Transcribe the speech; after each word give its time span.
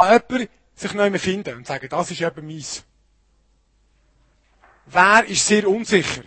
an 0.00 0.22
jemanden 0.28 0.48
sich 0.74 0.94
neu 0.94 1.18
finden 1.18 1.56
und 1.56 1.66
sagen, 1.66 1.88
das 1.88 2.10
ist 2.10 2.20
eben 2.20 2.46
meins. 2.46 2.84
Wer 4.86 5.24
ist 5.26 5.46
sehr 5.46 5.68
unsicher? 5.68 6.22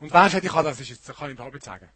Und 0.00 0.12
wer 0.12 0.28
sagt, 0.28 0.44
ich 0.44 0.52
das 0.52 0.80
ist 0.80 0.88
jetzt, 0.88 1.08
das 1.08 1.16
kann 1.16 1.28
ich 1.28 1.34
überhaupt 1.34 1.54
nicht 1.54 1.64
sagen. 1.64 1.88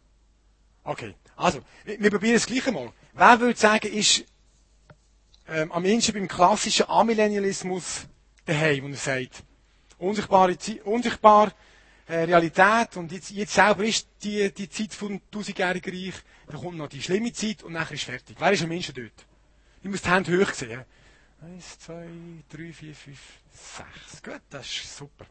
Okay. 0.83 1.15
Also, 1.35 1.59
wir 1.85 2.09
probieren 2.09 2.35
es 2.35 2.45
gleich 2.45 2.65
einmal. 2.67 2.91
Wer 3.13 3.39
würde 3.39 3.59
sagen, 3.59 3.91
ist, 3.91 4.25
ähm, 5.47 5.71
am 5.71 5.85
ehesten 5.85 6.13
beim 6.13 6.27
klassischen 6.27 6.87
Amillennialismus 6.89 8.07
daheim, 8.45 8.83
wo 8.83 8.87
er 8.87 8.95
sagt, 8.95 9.43
unsichtbare, 9.97 10.57
unsichtbar, 10.85 11.51
äh, 12.07 12.23
Realität, 12.23 12.97
und 12.97 13.11
jetzt, 13.11 13.31
jetzt 13.31 13.53
selber 13.53 13.83
ist 13.83 14.07
die, 14.23 14.51
die 14.53 14.69
Zeit 14.69 14.93
vom 14.93 15.21
tausendjährigen 15.29 15.93
Reich, 15.93 16.15
dann 16.47 16.59
kommt 16.59 16.77
noch 16.77 16.89
die 16.89 17.01
schlimme 17.01 17.33
Zeit, 17.33 17.63
und 17.63 17.73
nachher 17.73 17.93
ist 17.93 18.05
fertig. 18.05 18.37
Wer 18.39 18.51
ist 18.51 18.63
am 18.63 18.71
ehesten 18.71 18.95
dort? 18.95 19.28
Ich 19.81 19.89
muss 19.89 20.01
die 20.01 20.09
Hände 20.09 20.39
hoch 20.39 20.53
sehen. 20.53 20.83
Eins, 21.41 21.79
zwei, 21.79 22.05
drei, 22.49 22.73
vier, 22.73 22.93
fünf, 22.93 23.19
sechs. 23.49 24.21
Gut, 24.21 24.41
das 24.49 24.65
ist 24.65 24.97
super. 24.97 25.25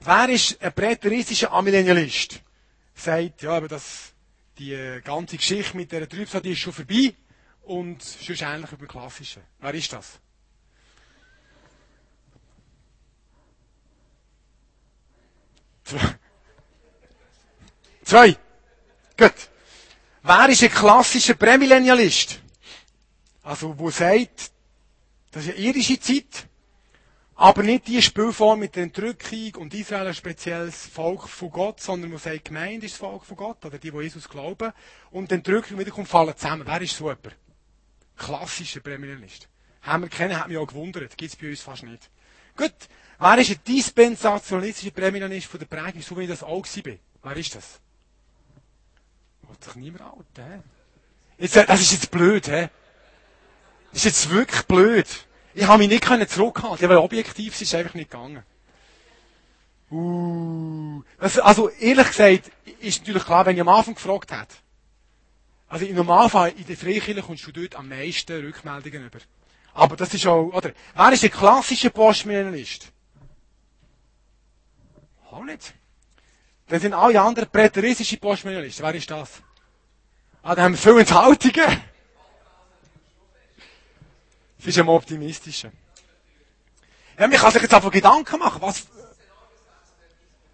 Wer 0.00 0.28
ist 0.28 0.62
ein 0.62 0.72
präteristischer 0.72 1.52
Amillennialist? 1.52 2.40
Sagt, 2.94 3.42
ja, 3.42 3.56
aber 3.56 3.68
das, 3.68 4.12
die 4.58 5.00
ganze 5.02 5.36
Geschichte 5.36 5.76
mit 5.76 5.90
der 5.90 6.08
Trübsal, 6.08 6.40
die 6.40 6.52
ist 6.52 6.60
schon 6.60 6.72
vorbei 6.72 7.14
und 7.62 8.02
sonst 8.02 8.40
ähnlich 8.40 8.70
über 8.72 8.86
klassische. 8.86 9.40
Wer 9.58 9.74
ist 9.74 9.92
das? 9.92 10.20
Zwei. 15.84 16.18
Zwei. 18.04 18.36
Gut. 19.16 19.34
Wer 20.22 20.48
ist 20.48 20.62
ein 20.62 20.70
klassischer 20.70 21.34
Prämillennialist? 21.34 22.40
Also, 23.50 23.76
wo 23.76 23.90
sagt, 23.90 24.52
das 25.32 25.44
ist 25.44 25.56
eine 25.56 25.58
irische 25.58 25.98
Zeit, 25.98 26.46
aber 27.34 27.64
nicht 27.64 27.88
die 27.88 28.00
Spielform 28.00 28.60
mit 28.60 28.76
der 28.76 28.84
Entrückung 28.84 29.56
und 29.56 29.74
Israel 29.74 30.06
ein 30.06 30.14
spezielles 30.14 30.86
Volk 30.86 31.28
von 31.28 31.50
Gott, 31.50 31.80
sondern 31.80 32.12
wo 32.12 32.18
sagt, 32.18 32.44
Gemeinde 32.44 32.86
ist 32.86 32.92
das 32.92 33.00
Volk 33.00 33.24
von 33.24 33.36
Gott, 33.36 33.64
oder 33.64 33.78
die, 33.78 33.90
die 33.90 33.98
Jesus 34.02 34.28
glauben, 34.28 34.72
und 35.10 35.32
die 35.32 35.34
Entrückung 35.34 35.80
wiederkommt, 35.80 36.06
fallen 36.06 36.36
zusammen. 36.36 36.62
Wer 36.64 36.80
ist 36.80 36.96
so 36.96 37.08
jemand? 37.08 37.34
Klassischer 38.16 38.78
Prämillennialist. 38.78 39.48
Haben 39.82 40.04
wir 40.04 40.10
kennen, 40.10 40.38
hat 40.38 40.46
mich 40.46 40.56
auch 40.56 40.68
gewundert. 40.68 41.16
Gibt 41.16 41.32
es 41.32 41.36
bei 41.36 41.50
uns 41.50 41.60
fast 41.60 41.82
nicht. 41.82 42.08
Gut. 42.56 42.70
Wer 43.18 43.38
ist 43.38 43.50
ein 43.50 43.64
dispensationalistischer 43.66 44.92
Prämillennialist 44.92 45.48
von 45.48 45.58
der 45.58 45.66
Prägung, 45.66 46.02
so 46.02 46.16
wie 46.16 46.22
ich 46.22 46.28
das 46.28 46.44
auch 46.44 46.64
war? 46.64 46.94
Wer 47.24 47.36
ist 47.36 47.56
das? 47.56 47.80
Wollt 49.42 49.64
sich 49.64 49.74
niemand 49.74 50.02
alt, 50.02 50.26
hä? 50.36 50.60
Jetzt, 51.36 51.56
äh, 51.56 51.66
das 51.66 51.80
ist 51.80 51.90
jetzt 51.90 52.12
blöd, 52.12 52.46
hä? 52.46 52.68
Das 53.92 53.98
ist 53.98 54.04
jetzt 54.04 54.30
wirklich 54.30 54.62
blöd. 54.62 55.06
Ich 55.54 55.66
habe 55.66 55.78
mich 55.78 55.88
nicht 55.88 56.30
zurückhalten 56.30 56.88
weil 56.88 56.96
objektiv 56.96 57.54
ist 57.54 57.62
es 57.62 57.74
einfach 57.74 57.94
nicht 57.94 58.10
gegangen. 58.10 58.44
Uh, 59.90 61.02
also, 61.18 61.68
ehrlich 61.68 62.06
gesagt, 62.06 62.52
ist 62.80 63.00
natürlich 63.00 63.24
klar, 63.24 63.44
wenn 63.44 63.56
ich 63.56 63.60
am 63.60 63.68
Anfang 63.68 63.94
gefragt 63.94 64.30
hätte. 64.30 64.54
Also, 65.68 65.84
im 65.84 65.96
Normalfall, 65.96 66.52
in 66.56 66.66
der 66.66 66.76
Freikirche 66.76 67.22
kommst 67.22 67.44
du 67.46 67.50
dort 67.50 67.74
am 67.74 67.88
meisten 67.88 68.40
Rückmeldungen 68.40 69.06
über. 69.06 69.18
Aber 69.74 69.96
das 69.96 70.14
ist 70.14 70.26
auch, 70.26 70.52
oder? 70.52 70.70
Wer 70.94 71.12
ist 71.12 71.22
der 71.24 71.30
klassische 71.30 71.90
Postmillenlist? 71.90 72.92
Auch 75.30 75.44
nicht. 75.44 75.74
Dann 76.68 76.80
sind 76.80 76.94
alle 76.94 77.20
anderen 77.20 77.50
präteristische 77.50 78.16
Postmillenlisten. 78.16 78.84
Wer 78.84 78.94
ist 78.94 79.10
das? 79.10 79.42
Ah, 80.42 80.54
da 80.54 80.62
haben 80.62 80.74
wir 80.74 80.78
viele 80.78 81.00
Enthaltungen. 81.00 81.82
Das 84.60 84.66
ist 84.66 84.78
am 84.78 84.90
optimistischen. 84.90 85.72
Ja, 87.18 87.26
man 87.26 87.38
kann 87.38 87.50
sich 87.50 87.62
jetzt 87.62 87.72
einfach 87.72 87.90
Gedanken 87.90 88.38
machen, 88.38 88.60
was, 88.60 88.86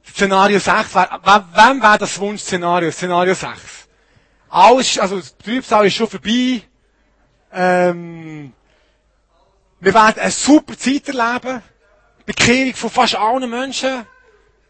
Szenario 0.08 0.60
6, 0.60 0.94
wer, 0.94 1.20
wem 1.52 1.82
wäre 1.82 1.98
das 1.98 2.18
Wunschszenario? 2.18 2.90
Szenario 2.92 3.34
6. 3.34 3.88
Alles, 4.48 4.98
also, 4.98 5.18
das 5.18 5.36
Trübsal 5.36 5.86
ist 5.86 5.94
schon 5.94 6.08
vorbei, 6.08 6.62
ähm, 7.52 8.52
wir 9.80 9.92
werden 9.92 10.20
eine 10.20 10.30
super 10.30 10.78
Zeit 10.78 11.08
erleben, 11.08 11.62
Bekehrung 12.24 12.74
von 12.74 12.90
fast 12.90 13.16
allen 13.16 13.50
Menschen, 13.50 14.06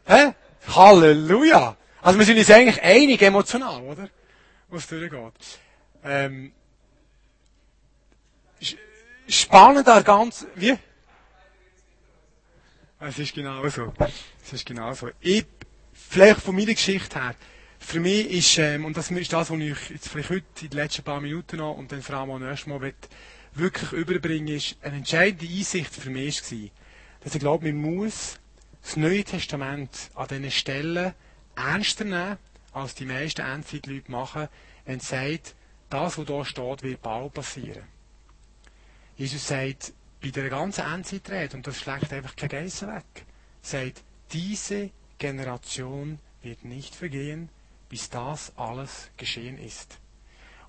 hä? 0.06 0.34
Halleluja! 0.74 1.76
Also, 2.00 2.18
wir 2.18 2.26
sind 2.26 2.38
uns 2.38 2.50
eigentlich 2.50 2.82
einig 2.82 3.20
emotional, 3.20 3.82
oder? 3.82 4.08
Was 4.68 4.86
durchgeht. 4.86 5.32
Ähm, 6.02 6.52
spannend 9.28 9.88
an 9.88 10.04
ganz, 10.04 10.46
wie? 10.54 10.76
Es 12.98 13.18
ist 13.18 13.34
genau 13.34 13.68
so. 13.68 13.92
Es 14.42 14.52
ist 14.52 14.64
genau 14.64 14.92
so. 14.94 15.10
Ich, 15.20 15.44
vielleicht 15.92 16.40
von 16.40 16.54
meiner 16.56 16.74
Geschichte 16.74 17.22
her, 17.22 17.34
für 17.78 18.00
mich 18.00 18.30
ist, 18.30 18.58
ähm, 18.58 18.84
und 18.84 18.96
das 18.96 19.10
ist 19.10 19.32
das, 19.32 19.50
was 19.50 19.58
ich 19.58 19.90
jetzt 19.90 20.08
vielleicht 20.08 20.30
heute 20.30 20.46
in 20.62 20.70
den 20.70 20.78
letzten 20.78 21.02
paar 21.02 21.20
Minuten 21.20 21.58
noch 21.58 21.76
und 21.76 21.92
dann 21.92 22.02
vor 22.02 22.16
allem 22.16 22.30
auch 22.30 22.38
nächstes 22.38 22.66
Mal 22.66 22.80
will, 22.80 22.94
wirklich 23.54 23.92
überbringen, 23.92 24.48
ist, 24.48 24.76
eine 24.82 24.96
entscheidende 24.96 25.46
Einsicht 25.46 25.94
für 25.94 26.10
mich 26.10 26.42
war, 26.50 26.70
dass 27.22 27.34
ich 27.34 27.40
glaube, 27.40 27.72
man 27.72 27.96
muss 27.96 28.38
das 28.82 28.96
Neue 28.96 29.24
Testament 29.24 30.10
an 30.14 30.28
diesen 30.28 30.50
Stellen 30.50 31.12
ernster 31.54 32.04
nehmen, 32.04 32.38
als 32.72 32.94
die 32.94 33.06
meisten 33.06 33.42
Endzeitleute 33.42 34.10
machen, 34.10 34.48
wenn 34.84 35.00
sie 35.00 35.06
sagt, 35.06 35.54
das, 35.90 36.18
was 36.18 36.26
hier 36.26 36.44
steht, 36.44 36.82
wird 36.82 37.02
bald 37.02 37.34
passieren. 37.34 37.95
Jesus 39.16 39.48
sagt, 39.48 39.92
bei 40.22 40.30
der 40.30 40.48
ganzen 40.48 40.84
Endzeitrede, 40.84 41.56
und 41.56 41.66
das 41.66 41.78
schlägt 41.78 42.12
einfach 42.12 42.36
kein 42.36 42.48
Geissen 42.48 42.88
weg, 42.88 43.24
sagt, 43.62 44.02
diese 44.32 44.90
Generation 45.18 46.18
wird 46.42 46.64
nicht 46.64 46.94
vergehen, 46.94 47.48
bis 47.88 48.10
das 48.10 48.52
alles 48.56 49.10
geschehen 49.16 49.58
ist. 49.58 49.98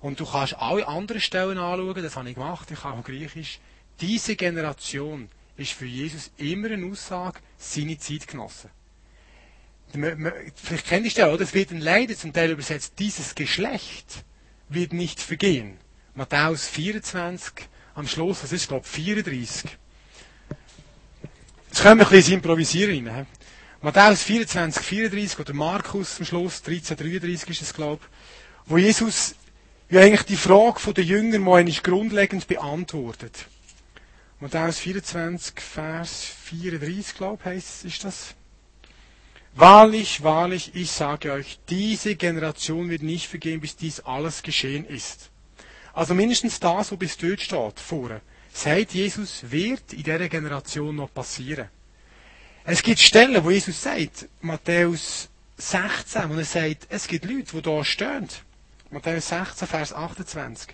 Und 0.00 0.20
du 0.20 0.26
kannst 0.26 0.54
alle 0.54 0.86
anderen 0.86 1.20
Stellen 1.20 1.58
anschauen, 1.58 2.02
das 2.02 2.16
habe 2.16 2.28
ich 2.28 2.36
gemacht, 2.36 2.70
ich 2.70 2.84
habe 2.84 2.98
auch 2.98 3.04
Griechisch. 3.04 3.58
Diese 4.00 4.36
Generation 4.36 5.28
ist 5.56 5.72
für 5.72 5.86
Jesus 5.86 6.30
immer 6.36 6.70
eine 6.70 6.86
Aussage, 6.86 7.40
seine 7.56 7.98
Zeitgenossen. 7.98 8.70
Vielleicht 9.90 10.86
kennt 10.86 11.06
ihr 11.06 11.12
das, 11.12 11.34
oder? 11.34 11.42
Es 11.42 11.54
wird 11.54 11.70
ein 11.70 11.80
Leiden 11.80 12.16
zum 12.16 12.32
Teil 12.32 12.50
übersetzt, 12.50 12.94
dieses 12.98 13.34
Geschlecht 13.34 14.24
wird 14.68 14.92
nicht 14.92 15.20
vergehen. 15.20 15.78
Matthäus 16.14 16.68
24, 16.68 17.68
am 17.98 18.06
Schluss, 18.06 18.42
das 18.42 18.52
ist, 18.52 18.68
glaube 18.68 18.86
ich, 18.86 18.92
34. 18.92 19.70
Jetzt 21.68 21.82
können 21.82 21.98
wir 21.98 22.06
ein 22.06 22.10
bisschen 22.10 22.34
improvisieren 22.34 23.08
rein. 23.08 23.26
Matthäus 23.82 24.22
24, 24.22 24.84
34 24.84 25.38
oder 25.40 25.52
Markus 25.52 26.18
am 26.20 26.24
Schluss, 26.24 26.62
13, 26.62 26.96
33 26.96 27.50
ist 27.50 27.62
es, 27.62 27.74
glaube 27.74 28.02
ich, 28.04 28.70
wo 28.70 28.78
Jesus 28.78 29.34
ja 29.90 30.00
eigentlich 30.00 30.22
die 30.22 30.36
Frage 30.36 30.94
der 30.94 31.04
Jünger 31.04 31.40
mal 31.40 31.60
eigentlich 31.60 31.82
grundlegend 31.82 32.46
beantwortet. 32.46 33.46
Matthäus 34.38 34.78
24, 34.78 35.60
Vers 35.60 36.24
34, 36.44 37.16
glaube 37.16 37.38
ich, 37.40 37.46
heißt, 37.46 37.84
ist 37.84 38.04
das. 38.04 38.34
Wahrlich, 39.54 40.22
wahrlich, 40.22 40.70
ich 40.74 40.92
sage 40.92 41.32
euch, 41.32 41.58
diese 41.68 42.14
Generation 42.14 42.90
wird 42.90 43.02
nicht 43.02 43.26
vergehen, 43.26 43.60
bis 43.60 43.74
dies 43.74 43.98
alles 44.00 44.44
geschehen 44.44 44.86
ist. 44.86 45.30
Also 45.98 46.14
mindestens 46.14 46.60
das, 46.60 46.92
was 46.92 46.96
bis 46.96 47.16
dort 47.16 47.40
steht, 47.40 47.80
vorne. 47.80 48.20
Sagt 48.52 48.94
Jesus, 48.94 49.42
wird 49.50 49.92
in 49.92 50.04
dieser 50.04 50.28
Generation 50.28 50.94
noch 50.94 51.12
passieren. 51.12 51.68
Es 52.62 52.84
gibt 52.84 53.00
Stellen, 53.00 53.42
wo 53.42 53.50
Jesus 53.50 53.82
sagt, 53.82 54.28
Matthäus 54.40 55.28
16, 55.56 56.30
wo 56.30 56.34
er 56.34 56.44
sagt, 56.44 56.86
es 56.88 57.08
gibt 57.08 57.24
Leute, 57.24 57.56
die 57.56 57.62
da 57.62 57.84
stehen. 57.84 58.28
Matthäus 58.92 59.26
16, 59.26 59.66
Vers 59.66 59.92
28. 59.92 60.68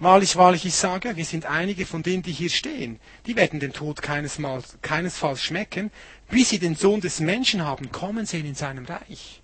Wahrlich, 0.00 0.36
wahrlich, 0.36 0.66
ich 0.66 0.74
sage, 0.74 1.16
wir 1.16 1.24
sind 1.24 1.46
einige 1.46 1.86
von 1.86 2.02
denen, 2.02 2.22
die 2.22 2.32
hier 2.32 2.50
stehen. 2.50 3.00
Die 3.24 3.36
werden 3.36 3.60
den 3.60 3.72
Tod 3.72 4.02
keinesfalls 4.02 5.42
schmecken, 5.42 5.90
bis 6.28 6.50
sie 6.50 6.58
den 6.58 6.76
Sohn 6.76 7.00
des 7.00 7.20
Menschen 7.20 7.64
haben 7.64 7.90
kommen 7.90 8.26
sehen 8.26 8.44
in 8.44 8.54
seinem 8.54 8.84
Reich. 8.84 9.40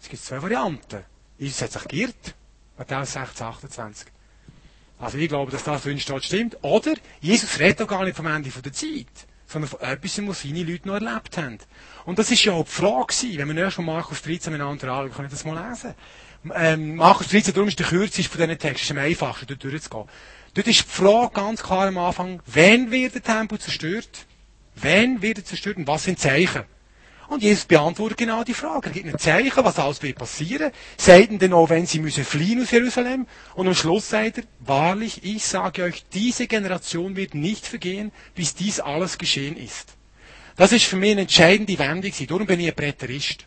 Es 0.00 0.08
gibt 0.08 0.24
zwei 0.24 0.40
Varianten. 0.40 1.04
Jesus 1.36 1.60
hat 1.60 1.72
sich 1.72 1.88
geirrt. 1.88 2.34
Matthäus 2.78 3.12
16, 3.12 3.46
28. 3.46 4.06
Also 5.00 5.16
ich 5.16 5.28
glaube, 5.28 5.50
dass 5.50 5.64
das 5.64 5.82
drin 5.82 5.98
steht, 5.98 6.24
stimmt. 6.24 6.58
Oder 6.62 6.94
Jesus 7.20 7.58
redet 7.58 7.80
doch 7.80 7.88
gar 7.88 8.04
nicht 8.04 8.16
vom 8.16 8.26
Ende 8.26 8.50
der 8.50 8.72
Zeit, 8.72 9.06
sondern 9.46 9.70
von 9.70 9.80
etwas, 9.80 10.26
was 10.26 10.42
seine 10.42 10.62
Leute 10.62 10.86
noch 10.86 10.94
erlebt 10.94 11.36
haben. 11.38 11.58
Und 12.04 12.18
das 12.18 12.30
ist 12.30 12.44
ja 12.44 12.52
auch 12.52 12.64
die 12.64 12.70
Frage 12.70 13.06
gewesen, 13.06 13.38
wenn 13.38 13.56
wir 13.56 13.64
erst 13.64 13.76
von 13.76 13.86
Markus 13.86 14.22
13 14.22 14.52
miteinander 14.52 14.92
anschauen, 14.92 15.10
können 15.12 15.28
wir 15.28 15.30
das 15.30 15.44
mal 15.44 15.68
lesen. 15.68 15.94
Ähm, 16.54 16.96
Markus 16.96 17.28
13, 17.28 17.54
darum 17.54 17.68
ist 17.68 17.78
der 17.78 17.86
kürzeste 17.86 18.30
von 18.30 18.40
diesen 18.40 18.58
Texten, 18.58 18.92
ist 18.94 18.98
am 18.98 19.04
einfachsten, 19.04 19.46
dort 19.46 19.64
durchzugehen. 19.64 20.08
Dort 20.54 20.66
ist 20.66 20.80
die 20.80 20.88
Frage 20.88 21.32
ganz 21.32 21.62
klar 21.62 21.86
am 21.86 21.98
Anfang, 21.98 22.42
wann 22.46 22.90
wird 22.90 23.14
der 23.14 23.22
Tempel 23.22 23.58
zerstört? 23.58 24.26
Wann 24.76 25.22
wird 25.22 25.38
er 25.38 25.44
zerstört 25.44 25.76
und 25.76 25.86
was 25.86 26.04
sind 26.04 26.18
Zeichen? 26.18 26.64
Und 27.30 27.44
Jesus 27.44 27.64
beantwortet 27.64 28.18
genau 28.18 28.42
die 28.42 28.54
Frage. 28.54 28.88
Er 28.88 28.92
gibt 28.92 29.06
ein 29.06 29.16
Zeichen, 29.16 29.64
was 29.64 29.78
alles 29.78 30.02
wird 30.02 30.18
passieren. 30.18 30.72
Ihnen 31.06 31.38
dann 31.38 31.52
auch, 31.52 31.70
wenn 31.70 31.86
sie 31.86 32.00
müssen 32.00 32.24
fliehen 32.24 32.60
aus 32.60 32.72
Jerusalem. 32.72 33.24
Und 33.54 33.68
am 33.68 33.74
Schluss 33.76 34.08
sagt 34.08 34.38
er, 34.38 34.44
wahrlich, 34.58 35.22
ich 35.22 35.44
sage 35.44 35.84
euch, 35.84 36.04
diese 36.12 36.48
Generation 36.48 37.14
wird 37.14 37.34
nicht 37.34 37.64
vergehen, 37.64 38.10
bis 38.34 38.56
dies 38.56 38.80
alles 38.80 39.16
geschehen 39.16 39.56
ist. 39.56 39.94
Das 40.56 40.72
ist 40.72 40.86
für 40.86 40.96
mich 40.96 41.12
eine 41.12 41.20
entscheidende 41.20 41.78
Wendung. 41.78 42.12
Darum 42.26 42.46
bin 42.46 42.58
ich 42.58 42.66
ein 42.66 42.74
Präterist. 42.74 43.46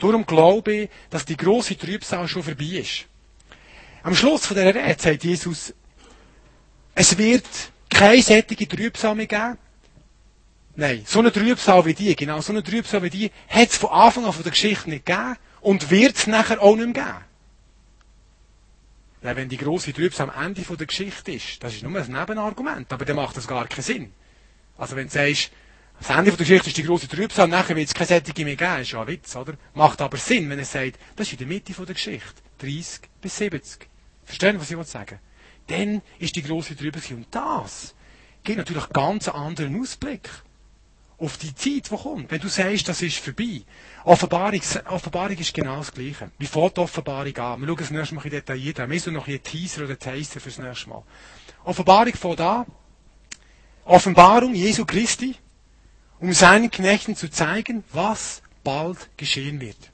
Darum 0.00 0.26
glaube 0.26 0.74
ich, 0.74 0.90
dass 1.08 1.24
die 1.24 1.36
große 1.36 1.78
Trübsal 1.78 2.26
schon 2.26 2.42
vorbei 2.42 2.80
ist. 2.80 3.04
Am 4.02 4.16
Schluss 4.16 4.44
von 4.44 4.56
der 4.56 4.74
Rede 4.74 4.96
sagt 5.00 5.22
Jesus, 5.22 5.72
es 6.96 7.16
wird 7.16 7.46
keine 7.88 8.20
sättige 8.20 8.66
Trübsal 8.66 9.14
mehr 9.14 9.28
geben. 9.28 9.56
Nein, 10.76 11.04
so 11.06 11.20
eine 11.20 11.32
Trübsal 11.32 11.84
wie 11.84 11.94
die, 11.94 12.16
genau, 12.16 12.40
so 12.40 12.52
eine 12.52 12.62
Trübsal 12.62 13.02
wie 13.04 13.10
die, 13.10 13.30
hat 13.48 13.68
es 13.68 13.76
von 13.76 13.90
Anfang 13.90 14.24
an 14.24 14.32
von 14.32 14.42
der 14.42 14.50
Geschichte 14.50 14.90
nicht 14.90 15.06
gegeben 15.06 15.36
und 15.60 15.90
wird 15.90 16.16
es 16.16 16.26
nachher 16.26 16.60
auch 16.60 16.74
nicht 16.74 16.94
mehr 16.94 17.04
geben. 17.04 17.24
Ja, 19.22 19.36
wenn 19.36 19.48
die 19.48 19.56
grosse 19.56 19.92
Trübsal 19.92 20.30
am 20.30 20.46
Ende 20.46 20.62
von 20.62 20.76
der 20.76 20.88
Geschichte 20.88 21.32
ist, 21.32 21.62
das 21.62 21.74
ist 21.74 21.82
nur 21.84 21.96
ein 21.96 22.12
Nebenargument, 22.12 22.92
aber 22.92 23.04
dann 23.04 23.16
macht 23.16 23.36
das 23.36 23.46
gar 23.46 23.66
keinen 23.68 23.82
Sinn. 23.82 24.12
Also 24.76 24.96
wenn 24.96 25.06
du 25.06 25.12
sagst, 25.12 25.52
das 26.00 26.10
Ende 26.10 26.32
von 26.32 26.38
der 26.38 26.46
Geschichte 26.46 26.68
ist 26.68 26.76
die 26.76 26.82
grosse 26.82 27.08
Trübsal, 27.08 27.46
nachher 27.46 27.76
wird 27.76 27.86
es 27.86 27.94
keine 27.94 28.08
Sättige 28.08 28.44
mehr 28.44 28.56
geben, 28.56 28.82
ist 28.82 28.90
ja 28.90 29.00
ein 29.00 29.06
Witz, 29.06 29.36
oder? 29.36 29.54
Macht 29.74 30.00
aber 30.00 30.16
Sinn, 30.16 30.50
wenn 30.50 30.58
er 30.58 30.64
sagt, 30.64 30.98
das 31.14 31.28
ist 31.28 31.34
in 31.34 31.38
der 31.38 31.46
Mitte 31.46 31.72
von 31.72 31.86
der 31.86 31.94
Geschichte, 31.94 32.34
30 32.58 33.00
bis 33.22 33.36
70. 33.36 33.88
Verstehen, 34.24 34.60
was 34.60 34.70
ich 34.70 34.86
sagen 34.86 35.20
Dann 35.68 36.02
ist 36.18 36.34
die 36.34 36.42
grosse 36.42 36.76
Trübsal. 36.76 37.16
Und 37.18 37.26
das 37.30 37.94
gibt 38.42 38.58
natürlich 38.58 38.88
ganz 38.90 39.28
einen 39.28 39.38
anderen 39.38 39.80
Ausblick 39.80 40.28
auf 41.24 41.38
die 41.38 41.54
Zeit, 41.54 41.90
die 41.90 41.96
kommt. 41.96 42.30
Wenn 42.30 42.40
du 42.40 42.48
sagst, 42.48 42.88
das 42.88 43.00
ist 43.00 43.18
vorbei. 43.18 43.62
Offenbarung, 44.04 44.60
Offenbarung 44.86 45.36
ist 45.38 45.54
genau 45.54 45.78
das 45.78 45.92
Gleiche. 45.92 46.30
Wie 46.38 46.46
fängt 46.46 46.76
die 46.76 46.80
Offenbarung 46.80 47.36
an? 47.38 47.60
Wir 47.60 47.66
schauen 47.66 47.76
das 47.78 47.90
nächste 47.90 48.14
Mal 48.14 48.28
detailliert 48.28 48.80
an. 48.80 48.90
Wir 48.90 49.00
sind 49.00 49.14
noch 49.14 49.26
ein 49.26 49.42
Teaser 49.42 49.84
oder 49.84 49.98
Taster 49.98 50.40
fürs 50.40 50.58
nächste 50.58 50.90
Mal. 50.90 51.02
Offenbarung 51.64 52.12
fängt 52.12 52.40
an. 52.40 52.66
Offenbarung 53.86 54.54
Jesu 54.54 54.84
Christi, 54.84 55.34
um 56.20 56.32
seinen 56.32 56.70
Knechten 56.70 57.16
zu 57.16 57.30
zeigen, 57.30 57.84
was 57.92 58.42
bald 58.62 59.10
geschehen 59.16 59.60
wird. 59.60 59.90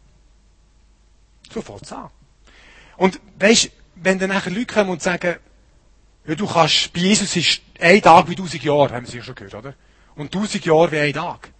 So 1.52 1.62
fängt 1.62 1.82
es 1.82 1.92
an. 1.92 2.10
Und 2.96 3.20
weißt, 3.38 3.70
wenn 3.96 4.18
dann 4.18 4.30
nachher 4.30 4.50
Leute 4.50 4.74
kommen 4.74 4.90
und 4.90 5.02
sagen, 5.02 5.36
ja, 6.26 6.34
du 6.34 6.46
kannst, 6.46 6.92
bei 6.92 7.00
Jesus 7.00 7.34
ist 7.36 7.62
ein 7.80 8.02
Tag 8.02 8.28
wie 8.28 8.34
tausend 8.34 8.62
Jahre, 8.62 8.94
haben 8.94 9.06
sie 9.06 9.18
ja 9.18 9.22
schon 9.22 9.34
gehört, 9.34 9.54
oder? 9.54 9.74
Und 10.20 10.32
tausend 10.32 10.64
Jahre 10.64 10.92
wie 10.92 10.98
ein 10.98 11.12
Tag, 11.14 11.50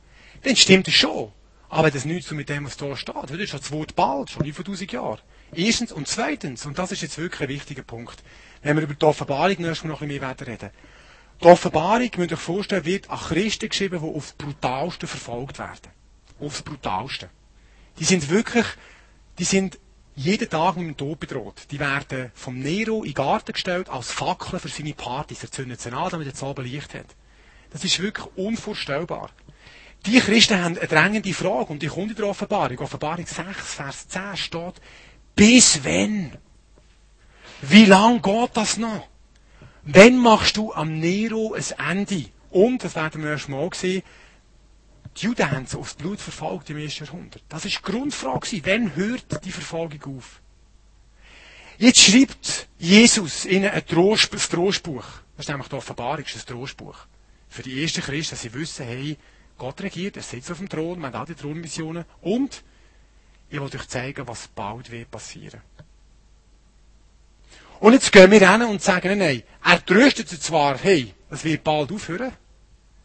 dann 0.43 0.55
stimmt 0.55 0.87
es 0.87 0.95
schon. 0.95 1.33
Aber 1.71 1.91
das 1.91 2.05
nichts 2.05 2.31
mit 2.33 2.49
dem, 2.49 2.67
was 2.67 2.77
da 2.77 2.97
steht. 2.97 3.15
Das 3.15 3.31
ist 3.31 3.55
das 3.55 3.73
Wort 3.73 3.95
bald, 3.95 4.31
schon 4.31 4.53
vor 4.53 4.65
tausend 4.65 4.93
Jahren. 4.93 5.21
Erstens 5.55 5.93
und 5.93 6.09
zweitens, 6.09 6.67
und 6.67 6.79
das 6.79 6.93
ist 6.93 7.03
jetzt 7.03 7.17
wirklich 7.17 7.43
ein 7.43 7.49
wichtiger 7.49 7.83
Punkt, 7.83 8.23
wenn 8.63 8.77
wir 8.77 8.83
über 8.83 8.95
die 8.95 9.07
Offenbarung 9.07 9.57
noch 9.61 9.83
ein 9.83 10.09
bisschen 10.09 10.09
mehr 10.09 10.37
reden. 10.47 10.71
Die 11.41 11.47
Offenbarung, 11.47 12.11
müsst 12.17 12.31
ihr 12.31 12.37
euch 12.37 12.41
vorstellen, 12.41 12.85
wird 12.85 13.09
an 13.09 13.19
Christen 13.19 13.69
geschrieben, 13.69 14.01
die 14.03 14.17
aufs 14.17 14.33
brutalste 14.33 15.07
verfolgt 15.07 15.59
werden. 15.59 15.91
Aufs 16.39 16.63
brutalste. 16.63 17.31
Die 17.99 18.05
sind 18.05 18.29
wirklich, 18.29 18.67
die 19.39 19.45
sind 19.45 19.79
jeden 20.17 20.51
Tag 20.51 20.77
mit 20.77 20.87
dem 20.87 20.97
Tod 20.97 21.19
bedroht. 21.19 21.67
Die 21.71 21.81
werden 21.81 22.31
vom 22.35 22.59
Nero 22.59 22.99
in 22.99 23.11
den 23.11 23.15
Garten 23.15 23.53
gestellt 23.53 23.89
als 23.89 24.11
Fackeln 24.11 24.61
für 24.61 24.69
seine 24.69 24.93
Partys. 24.93 25.45
Er 25.45 25.51
zündet 25.51 25.81
sie 25.81 25.93
an, 25.93 26.11
damit 26.11 26.27
er 26.27 26.33
das 26.33 26.43
oben 26.43 26.65
Licht 26.65 26.93
hat. 26.95 27.17
Das 27.71 27.85
ist 27.85 28.01
wirklich 28.01 28.27
unvorstellbar. 28.37 29.31
Die 30.07 30.19
Christen 30.19 30.63
haben 30.63 30.79
eine 30.79 30.89
drängende 30.89 31.33
Frage 31.35 31.73
und 31.73 31.83
die 31.83 31.89
kommt 31.89 32.11
in 32.11 32.17
der 32.17 32.27
Offenbarung. 32.27 32.79
Offenbarung 32.79 33.27
6, 33.27 33.75
Vers 33.75 34.09
10 34.09 34.37
steht, 34.37 34.75
bis 35.37 35.85
wenn? 35.85 36.33
Wie 37.63 37.85
lang 37.85 38.23
geht 38.23 38.51
das 38.55 38.79
noch? 38.79 39.07
Wann 39.83 40.19
machst 40.19 40.57
du 40.57 40.73
am 40.73 40.99
Nero 40.99 41.55
ein 41.55 41.99
Ende? 41.99 42.27
Und, 42.51 42.83
das 42.83 42.97
werden 42.97 43.23
wir 43.23 43.31
erst 43.31 43.49
mal 43.49 43.69
sehen, 43.75 44.03
die 45.17 45.27
Juden 45.27 45.51
haben 45.51 45.67
so 45.67 45.81
aufs 45.81 45.95
Blut 45.95 46.21
verfolgt 46.21 46.71
im 46.71 46.79
ersten 46.79 47.05
Jahrhundert. 47.05 47.43
Das 47.49 47.65
ist 47.65 47.79
die 47.79 47.83
Grundfrage. 47.83 48.61
Wann 48.65 48.97
hört 48.97 49.45
die 49.45 49.53
Verfolgung 49.53 50.17
auf? 50.17 50.41
Jetzt 51.79 52.01
schreibt 52.01 52.69
Jesus 52.79 53.45
ihnen 53.45 53.71
ein 53.71 53.87
Trostbuch. 53.87 54.39
Das 55.37 55.47
ist 55.47 55.49
nämlich 55.49 55.69
die 55.69 55.75
Offenbarung, 55.75 56.25
das 56.25 56.37
ist 56.37 56.49
ein 56.49 56.57
Trostbuch 56.57 57.07
für 57.51 57.63
die 57.63 57.83
ersten 57.83 58.01
Christen, 58.01 58.31
dass 58.31 58.43
sie 58.43 58.55
wissen, 58.55 58.87
hey, 58.87 59.19
Gott 59.59 59.81
regiert, 59.83 60.17
er 60.17 60.23
sitzt 60.23 60.51
auf 60.51 60.59
dem 60.59 60.69
Thron, 60.69 60.99
man 60.99 61.13
hat 61.13 61.29
die 61.29 61.35
Thronmissionen 61.35 62.05
und 62.23 62.63
ich 63.51 63.61
will 63.61 63.67
euch 63.67 63.89
zeigen, 63.89 64.27
was 64.27 64.49
bald 64.49 64.91
wird 64.91 65.11
passieren. 65.11 65.61
Und 67.81 67.93
jetzt 67.93 68.13
gehen 68.13 68.31
wir 68.31 68.51
hin 68.51 68.63
und 68.63 68.81
sagen, 68.81 69.19
nein, 69.19 69.43
er 69.65 69.85
tröstet 69.85 70.29
sie 70.29 70.39
zwar, 70.39 70.79
hey, 70.79 71.13
es 71.29 71.45
wird 71.45 71.65
bald 71.65 71.91
aufhören, 71.91 72.33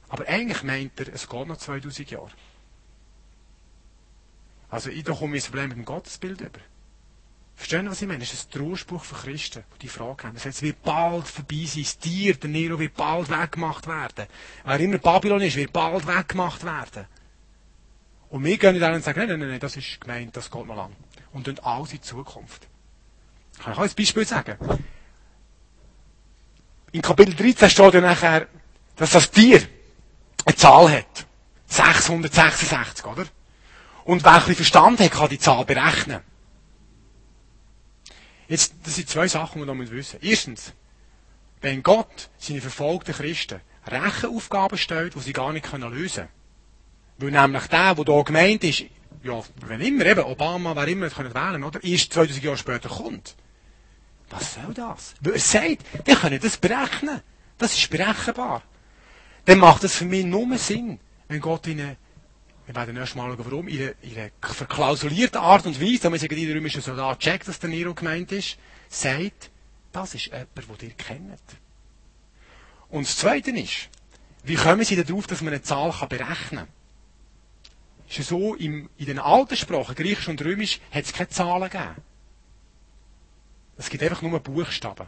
aber 0.10 0.28
eigentlich 0.28 0.64
meint 0.64 1.00
er, 1.00 1.14
es 1.14 1.28
geht 1.28 1.48
noch 1.48 1.58
2000 1.58 2.12
Jahre. 2.12 2.32
Also 4.70 4.90
ich 4.90 5.04
komme 5.06 5.38
ein 5.38 5.42
Problem 5.42 5.70
mit 5.70 5.78
dem 5.78 5.86
Gottesbild 5.86 6.42
über. 6.42 6.60
Verstehen 7.56 7.90
was 7.90 8.02
ich 8.02 8.08
meine? 8.08 8.20
Das 8.20 8.34
ist 8.34 8.54
ein 8.54 8.60
Trauerspruch 8.60 9.04
für 9.04 9.16
Christen, 9.16 9.64
die 9.76 9.80
die 9.80 9.88
Frage 9.88 10.26
haben. 10.26 10.34
Das 10.34 10.46
heißt, 10.46 10.58
es 10.58 10.62
wird 10.62 10.84
bald 10.84 11.28
vorbei 11.28 11.64
sein. 11.66 11.84
Das 11.84 11.98
Tier, 11.98 12.36
der 12.36 12.50
Nero, 12.50 12.78
wird 12.78 12.96
bald 12.96 13.30
weggemacht 13.30 13.88
werden. 13.88 14.28
Wer 14.66 14.80
immer 14.80 14.98
Babylon 14.98 15.42
ist, 15.42 15.56
wird 15.56 15.72
bald 15.72 16.06
weggemacht 16.06 16.64
werden. 16.66 17.06
Und 18.30 18.44
wir 18.44 18.58
gehen 18.58 18.80
dann 18.80 18.96
und 18.96 19.04
sagen, 19.04 19.20
nein, 19.20 19.40
nein, 19.40 19.50
nein, 19.50 19.60
das 19.60 19.78
ist 19.78 20.02
gemeint, 20.02 20.36
das 20.36 20.52
geht 20.52 20.66
noch 20.66 20.76
lang. 20.76 20.92
Und 21.32 21.48
dann 21.48 21.58
alles 21.60 21.94
in 21.94 22.02
Zukunft. 22.02 22.68
Kann 23.64 23.74
ich 23.74 23.80
euch 23.80 23.92
ein 23.92 23.96
Beispiel 23.96 24.26
sagen? 24.26 24.58
In 26.92 27.02
Kapitel 27.02 27.36
13 27.36 27.70
steht 27.70 27.94
ja 27.94 28.02
nachher, 28.02 28.48
dass 28.98 29.12
das 29.12 29.32
Tier 29.32 29.62
eine 30.46 30.56
Zahl 30.56 30.92
hat. 30.92 31.26
666, 31.68 33.06
oder? 33.06 33.26
Und 34.04 34.24
wer 34.24 34.34
ein 34.34 34.40
bisschen 34.40 34.56
Verstand 34.56 35.00
hat, 35.00 35.12
kann 35.12 35.30
die 35.30 35.40
Zahl 35.40 35.66
berechnen. 35.66 36.22
Jetzt, 38.48 38.74
das 38.84 38.96
sind 38.96 39.10
zwei 39.10 39.28
Sachen, 39.28 39.62
die 39.62 39.68
wir 39.68 39.92
wissen 39.92 40.20
Erstens, 40.22 40.74
wenn 41.62 41.82
Gott 41.82 42.30
seine 42.38 42.62
verfolgten 42.62 43.14
Christen 43.14 43.60
Rechenaufgaben 43.88 44.78
stellt, 44.78 45.16
die 45.16 45.20
sie 45.20 45.34
gar 45.34 45.52
nicht 45.52 45.72
lösen 45.72 46.28
können. 46.28 46.30
Weil 47.18 47.32
nämlich 47.32 47.68
der, 47.68 47.96
der 47.96 48.06
hier 48.06 48.24
gemeint 48.24 48.64
ist, 48.64 48.84
ja, 49.24 49.42
wenn 49.66 49.82
immer, 49.82 50.06
eben, 50.06 50.24
Obama, 50.24 50.76
wer 50.76 50.88
immer 50.88 51.10
können 51.10 51.34
wählen, 51.34 51.64
oder? 51.64 51.84
Erst 51.84 52.14
2000 52.14 52.44
Jahre 52.44 52.58
später 52.58 52.90
kommt. 52.90 53.36
Was 54.30 54.56
soll 54.56 54.74
das? 54.74 55.16
Weil 55.22 55.34
er 55.34 55.40
sagt, 55.40 55.78
wir 56.06 56.16
können 56.16 56.40
das 56.40 56.58
berechnen. 56.58 57.22
Das 57.58 57.76
ist 57.76 57.90
berechenbar. 57.90 58.64
Dann 59.46 59.60
macht 59.60 59.84
es 59.84 59.96
für 59.96 60.06
mich 60.06 60.26
nur 60.26 60.58
Sinn, 60.58 61.00
wenn 61.28 61.40
Gott 61.42 61.68
ihnen 61.68 61.96
wir 62.66 62.76
werden 62.76 62.98
erst 62.98 63.16
mal 63.16 63.30
schauen, 63.30 63.46
warum, 63.46 63.68
in 63.68 63.94
einer 64.16 64.32
verklausulierten 64.42 65.40
Art 65.40 65.66
und 65.66 65.80
Weise, 65.80 66.00
damit 66.04 66.22
sagen 66.22 66.36
die 66.36 66.52
römischen 66.52 66.82
Soldat 66.82 67.20
checkt, 67.20 67.48
dass 67.48 67.60
der 67.60 67.70
Nero 67.70 67.94
gemeint 67.94 68.32
ist, 68.32 68.58
sagt, 68.90 69.52
das 69.92 70.16
ist 70.16 70.26
jemand, 70.26 70.82
den 70.82 70.90
ihr 70.90 70.96
kennt. 70.96 71.42
Und 72.90 73.08
das 73.08 73.18
Zweite 73.18 73.52
ist, 73.52 73.90
wie 74.44 74.56
kommen 74.56 74.84
sie 74.84 75.02
darauf, 75.02 75.28
dass 75.28 75.42
man 75.42 75.54
eine 75.54 75.62
Zahl 75.62 75.92
berechnen 76.08 76.66
kann? 76.66 76.68
Ist 78.08 78.18
ja 78.18 78.24
so, 78.24 78.56
in 78.56 78.90
den 79.00 79.20
alten 79.20 79.58
Sprachen, 79.58 79.96
Griechisch 79.96 80.28
und 80.28 80.42
Römisch, 80.44 80.80
hat 80.92 81.06
es 81.06 81.14
keine 81.14 81.30
Zahlen 81.30 81.70
gegeben. 81.70 81.96
Es 83.78 83.90
gibt 83.90 84.04
einfach 84.04 84.22
nur 84.22 84.40
Buchstaben. 84.40 85.08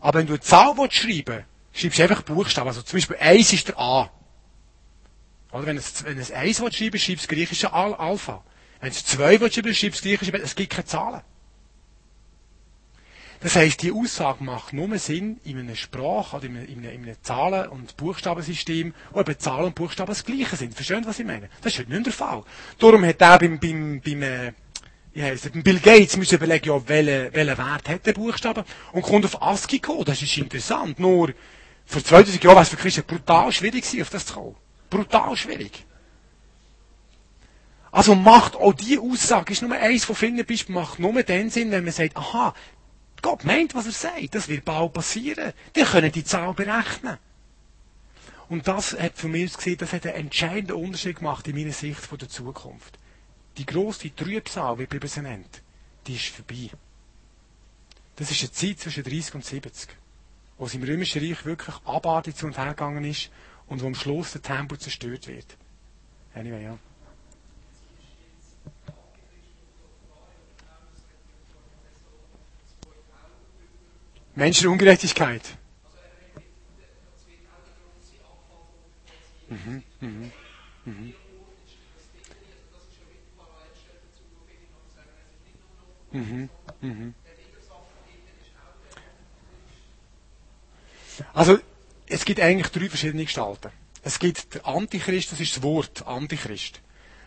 Aber 0.00 0.18
wenn 0.18 0.26
du 0.26 0.32
eine 0.32 0.40
Zahl 0.40 0.74
schreiben 0.90 1.24
willst, 1.26 1.46
schreibst 1.72 1.98
du 1.98 2.02
einfach 2.02 2.22
Buchstaben. 2.22 2.68
Also 2.68 2.82
zum 2.82 2.96
Beispiel 2.96 3.16
1 3.16 3.52
ist 3.52 3.68
der 3.68 3.78
A. 3.78 4.10
Oder 5.52 5.66
wenn 5.66 5.76
es, 5.76 6.04
wenn 6.04 6.18
es 6.18 6.30
eins 6.30 6.58
schreiben, 6.58 6.98
schreibst 6.98 7.30
du 7.30 7.34
griechische 7.34 7.72
Al 7.72 7.94
Alpha. 7.94 8.44
Wenn 8.80 8.90
es 8.90 9.04
zwei 9.04 9.38
schreiben, 9.38 9.74
schreibst 9.74 10.04
du 10.04 10.08
griechische 10.08 10.32
Es 10.42 10.54
gibt 10.54 10.70
keine 10.70 10.86
Zahlen. 10.86 11.22
Das 13.42 13.56
heisst, 13.56 13.82
die 13.82 13.90
Aussage 13.90 14.44
macht 14.44 14.74
nur 14.74 14.98
Sinn 14.98 15.40
in 15.44 15.58
einer 15.58 15.74
Sprache 15.74 16.36
oder 16.36 16.44
in 16.44 16.58
einem, 16.58 16.66
in 16.66 16.78
einem, 16.80 16.90
in 16.90 17.02
einem 17.04 17.16
Zahlen- 17.22 17.68
und 17.70 17.96
Buchstabensystem, 17.96 18.92
wo 19.12 19.20
eben 19.20 19.38
Zahlen 19.38 19.64
und 19.66 19.74
Buchstaben 19.74 20.10
das 20.10 20.24
Gleiche 20.24 20.56
sind. 20.56 20.74
Verstehen 20.74 21.06
was 21.06 21.18
ich 21.18 21.26
meine? 21.26 21.48
Das 21.62 21.72
ist 21.72 21.78
heute 21.78 21.90
nicht 21.90 22.04
der 22.04 22.12
Fall. 22.12 22.44
Darum 22.78 23.02
hat 23.04 23.22
er 23.22 23.38
beim, 23.38 23.58
beim, 23.58 24.02
beim, 24.04 24.22
äh, 24.22 24.52
wie 25.14 25.48
beim 25.48 25.62
Bill 25.62 25.80
Gates 25.80 26.18
müssen 26.18 26.34
überlegen, 26.34 26.68
ja, 26.68 26.88
welchen, 26.88 27.34
welchen 27.34 27.58
Wert 27.58 27.88
hat 27.88 28.06
der 28.06 28.12
Buchstabe 28.12 28.64
und 28.92 29.02
kommt 29.02 29.24
auf 29.24 29.40
ASCII 29.42 29.78
gekommen. 29.78 30.04
Das 30.04 30.20
ist 30.20 30.36
interessant. 30.36 30.98
Nur, 30.98 31.32
vor 31.86 32.04
2000 32.04 32.44
Jahren 32.44 32.56
war 32.56 32.62
es 32.62 32.68
für 32.68 32.76
Christen 32.76 33.04
brutal 33.04 33.50
schwierig, 33.52 33.84
auf 34.02 34.10
das 34.10 34.26
zu 34.26 34.34
kommen. 34.34 34.56
Brutal 34.90 35.36
schwierig. 35.36 35.86
Also 37.92 38.14
macht 38.14 38.56
auch 38.56 38.72
die 38.72 38.98
Aussage, 38.98 39.52
ist 39.52 39.62
nur 39.62 39.72
eins 39.72 40.04
von 40.04 40.14
vielen 40.14 40.44
Beispielen, 40.44 40.74
macht 40.74 40.98
nur 40.98 41.22
den 41.22 41.50
Sinn, 41.50 41.70
wenn 41.70 41.84
man 41.84 41.92
sagt, 41.92 42.16
aha, 42.16 42.54
Gott 43.22 43.44
meint, 43.44 43.74
was 43.74 43.86
er 43.86 43.92
sagt, 43.92 44.34
das 44.34 44.48
wird 44.48 44.64
bald 44.64 44.92
passieren. 44.92 45.52
Die 45.74 45.82
können 45.82 46.12
die 46.12 46.24
Zahl 46.24 46.54
berechnen. 46.54 47.18
Und 48.48 48.66
das 48.66 48.98
hat 48.98 49.16
für 49.16 49.28
mich 49.28 49.54
gesehen, 49.54 49.78
das 49.78 49.92
hat 49.92 50.06
einen 50.06 50.26
entscheidenden 50.26 50.76
Unterschied 50.76 51.16
gemacht 51.16 51.46
in 51.46 51.56
meiner 51.56 51.72
Sicht 51.72 52.00
von 52.00 52.18
der 52.18 52.28
Zukunft. 52.28 52.98
Die 53.58 53.66
grosse 53.66 54.14
Trübsal, 54.14 54.78
wie 54.78 54.82
die 54.82 54.88
Bibel 54.88 55.08
sie 55.08 55.22
nennt, 55.22 55.62
die 56.06 56.14
ist 56.14 56.28
vorbei. 56.28 56.70
Das 58.16 58.30
ist 58.30 58.40
eine 58.40 58.52
Zeit 58.52 58.80
zwischen 58.80 59.04
30 59.04 59.34
und 59.34 59.44
70, 59.44 59.90
wo 60.58 60.66
es 60.66 60.74
im 60.74 60.82
Römischen 60.82 61.22
Reich 61.22 61.44
wirklich 61.44 61.76
abartig 61.84 62.36
zu 62.36 62.46
und 62.46 62.58
her 62.58 62.68
gegangen 62.68 63.04
ist 63.04 63.30
und 63.70 63.80
wo 63.82 63.86
am 63.86 63.94
Schluss 63.94 64.32
der 64.32 64.42
Tempel 64.42 64.78
zerstört 64.78 65.26
wird. 65.28 65.56
Anyway, 66.34 66.64
ja. 66.64 66.78
Menschenungerechtigkeit. 74.34 75.42
Gibt 92.40 92.48
eigentlich 92.48 92.68
drei 92.68 92.88
verschiedene 92.88 93.24
Gestalten. 93.24 93.70
Es 94.02 94.18
gibt 94.18 94.54
der 94.54 94.66
Antichrist, 94.66 95.30
das 95.30 95.40
ist 95.40 95.56
das 95.56 95.62
Wort 95.62 96.06
Antichrist. 96.06 96.80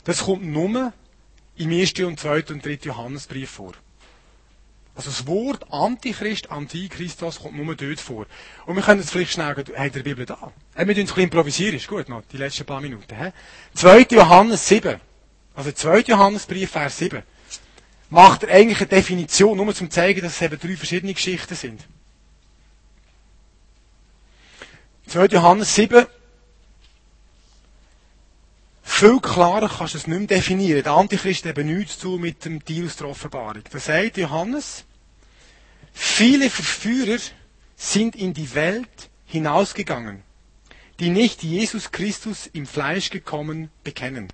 Das 0.05 0.23
kommt 0.23 0.43
nur 0.43 0.91
im 1.55 1.71
1. 1.71 1.93
und 1.99 2.19
2. 2.19 2.45
und 2.49 2.65
3. 2.65 2.79
Johannesbrief 2.81 3.49
vor. 3.51 3.73
Also 4.95 5.11
das 5.11 5.27
Wort 5.27 5.71
Antichrist, 5.71 6.49
Antichristos 6.49 7.41
kommt 7.41 7.55
nur 7.55 7.75
dort 7.75 7.99
vor. 7.99 8.25
Und 8.65 8.75
wir 8.75 8.81
können 8.81 9.01
jetzt 9.01 9.11
vielleicht 9.11 9.33
schnell, 9.33 9.55
habt 9.55 9.69
ihr 9.69 9.89
die 9.89 10.01
Bibel 10.01 10.25
da? 10.25 10.51
Wir 10.75 10.85
tun 10.85 10.87
es 10.87 10.87
ein 10.87 10.95
bisschen 10.95 11.23
improvisieren, 11.23 11.75
ist 11.75 11.87
gut 11.87 12.09
noch, 12.09 12.23
die 12.31 12.37
letzten 12.37 12.65
paar 12.65 12.81
Minuten. 12.81 13.15
He? 13.15 13.31
2. 13.75 14.07
Johannes 14.09 14.67
7. 14.67 14.99
Also 15.53 15.71
2. 15.71 15.99
Johannesbrief, 16.01 16.71
Vers 16.71 16.97
7. 16.97 17.21
Macht 18.09 18.43
er 18.43 18.55
eigentlich 18.55 18.79
eine 18.79 18.87
Definition, 18.87 19.57
nur 19.57 19.67
um 19.67 19.75
zu 19.75 19.87
zeigen, 19.89 20.21
dass 20.21 20.33
es 20.33 20.41
eben 20.41 20.59
drei 20.59 20.75
verschiedene 20.75 21.13
Geschichten 21.13 21.55
sind. 21.55 21.81
2. 25.13 25.27
Johannes 25.27 25.75
7. 25.75 26.07
Viel 28.81 29.19
klarer 29.19 29.69
kannst 29.69 29.93
du 29.93 29.99
es 29.99 30.07
nicht 30.07 30.17
mehr 30.17 30.27
definieren. 30.27 30.81
Der 30.81 30.93
Antichrist 30.93 31.45
hat 31.45 31.55
eben 31.55 31.71
nichts 31.71 31.99
zu 31.99 32.17
mit 32.17 32.43
dem 32.45 32.65
Deal 32.65 32.87
der 32.87 33.09
Offenbarung. 33.09 33.61
Da 33.69 33.77
sagt 33.77 34.17
Johannes, 34.17 34.85
viele 35.93 36.49
Verführer 36.49 37.19
sind 37.75 38.15
in 38.15 38.33
die 38.33 38.55
Welt 38.55 39.11
hinausgegangen, 39.27 40.23
die 40.99 41.09
nicht 41.11 41.43
Jesus 41.43 41.91
Christus 41.91 42.47
im 42.47 42.65
Fleisch 42.65 43.11
gekommen 43.11 43.69
bekennen. 43.83 44.29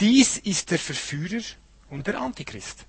Dies 0.00 0.36
ist 0.36 0.72
der 0.72 0.80
Verführer 0.80 1.44
und 1.90 2.08
der 2.08 2.20
Antichrist. 2.20 2.86